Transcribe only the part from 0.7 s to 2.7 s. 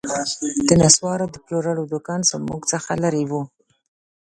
نسوارو د پلورلو دوکان زموږ